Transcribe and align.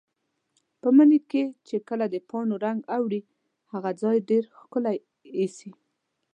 په 0.81 0.87
مني 0.95 1.19
کې 1.29 1.43
چې 1.67 1.75
کله 1.87 2.05
د 2.09 2.15
پاڼو 2.29 2.55
رنګ 2.65 2.79
اوړي، 2.95 3.21
هغه 3.71 3.89
ځای 4.01 4.17
ډېر 4.29 4.43
ښکلی 4.59 4.97
ایسي. 5.39 5.71